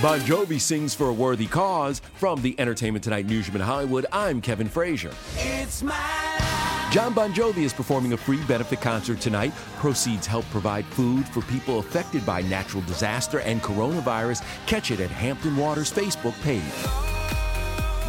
Bon 0.00 0.20
Jovi 0.20 0.60
sings 0.60 0.94
for 0.94 1.08
a 1.08 1.12
worthy 1.12 1.48
cause. 1.48 2.00
From 2.14 2.40
the 2.40 2.54
Entertainment 2.60 3.02
Tonight 3.02 3.26
newsroom 3.26 3.56
in 3.56 3.62
Hollywood, 3.62 4.06
I'm 4.12 4.40
Kevin 4.40 4.68
Frazier. 4.68 5.10
It's 5.34 5.82
my 5.82 5.90
life. 5.90 6.92
Jon 6.92 7.12
Bon 7.12 7.34
Jovi 7.34 7.64
is 7.64 7.72
performing 7.72 8.12
a 8.12 8.16
free 8.16 8.40
benefit 8.44 8.80
concert 8.80 9.20
tonight. 9.20 9.52
Proceeds 9.78 10.24
help 10.24 10.44
provide 10.50 10.84
food 10.86 11.26
for 11.26 11.40
people 11.42 11.80
affected 11.80 12.24
by 12.24 12.42
natural 12.42 12.84
disaster 12.84 13.40
and 13.40 13.60
coronavirus. 13.60 14.44
Catch 14.68 14.92
it 14.92 15.00
at 15.00 15.10
Hampton 15.10 15.56
Waters 15.56 15.92
Facebook 15.92 16.40
page. 16.42 16.62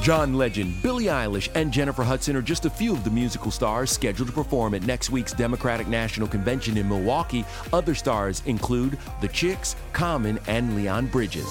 John 0.03 0.35
Legend, 0.35 0.81
Billie 0.83 1.05
Eilish, 1.05 1.49
and 1.55 1.71
Jennifer 1.71 2.03
Hudson 2.03 2.35
are 2.35 2.41
just 2.41 2.65
a 2.65 2.69
few 2.69 2.93
of 2.93 3.03
the 3.03 3.09
musical 3.09 3.49
stars 3.49 3.89
scheduled 3.89 4.29
to 4.29 4.33
perform 4.33 4.75
at 4.75 4.83
next 4.83 5.09
week's 5.09 5.33
Democratic 5.33 5.87
National 5.87 6.27
Convention 6.27 6.77
in 6.77 6.87
Milwaukee. 6.87 7.43
Other 7.73 7.95
stars 7.95 8.43
include 8.45 8.99
The 9.21 9.27
Chicks, 9.27 9.75
Common, 9.91 10.39
and 10.47 10.75
Leon 10.75 11.07
Bridges. 11.07 11.49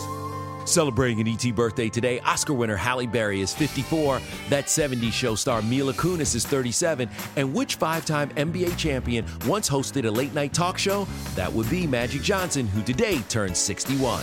Celebrating 0.68 1.18
an 1.18 1.28
ET 1.28 1.54
birthday 1.54 1.88
today, 1.88 2.20
Oscar 2.20 2.52
winner 2.52 2.76
Halle 2.76 3.06
Berry 3.06 3.40
is 3.40 3.54
54. 3.54 4.20
That 4.50 4.66
70s 4.66 5.12
show 5.12 5.34
star 5.34 5.62
Mila 5.62 5.94
Kunis 5.94 6.34
is 6.34 6.44
37. 6.44 7.08
And 7.36 7.54
which 7.54 7.76
five 7.76 8.04
time 8.04 8.28
NBA 8.30 8.76
champion 8.76 9.24
once 9.46 9.66
hosted 9.66 10.04
a 10.04 10.10
late 10.10 10.34
night 10.34 10.52
talk 10.52 10.76
show? 10.76 11.08
That 11.36 11.50
would 11.50 11.70
be 11.70 11.86
Magic 11.86 12.20
Johnson, 12.20 12.66
who 12.66 12.82
today 12.82 13.20
turns 13.30 13.56
61. 13.56 14.22